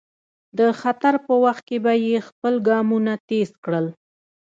د 0.57 0.59
خطر 0.79 1.13
په 1.25 1.33
وخت 1.43 1.63
کې 1.69 1.77
به 1.83 1.93
یې 2.07 2.17
خپل 2.27 2.53
ګامونه 2.67 3.13
تېز 3.29 3.49
کړل. 3.63 3.85